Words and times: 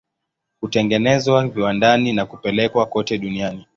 Hutengenezwa 0.61 1.47
viwandani 1.47 2.13
na 2.13 2.25
kupelekwa 2.25 2.85
kote 2.85 3.17
duniani. 3.17 3.65